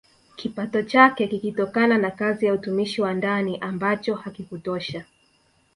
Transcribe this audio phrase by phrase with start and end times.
[0.35, 5.05] Kipato chake kikitokana na kazi ya utumishi wa ndani ambacho hakikutosha